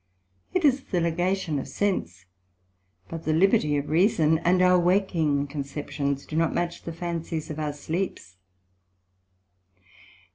[0.55, 2.25] It is the ligation of sense,
[3.07, 7.59] but the liberty of reason, and our waking conceptions do not match the Fancies of
[7.59, 8.37] our sleeps.